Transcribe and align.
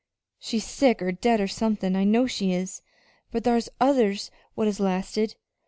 She's 0.39 0.63
sick 0.65 0.99
or 1.03 1.11
dead, 1.11 1.39
or 1.39 1.47
somethin' 1.47 1.95
I 1.95 2.05
know 2.05 2.25
she 2.25 2.53
is. 2.53 2.81
But 3.31 3.43
thar's 3.43 3.69
others 3.79 4.31
what 4.55 4.65
has 4.65 4.79
lasted. 4.79 5.35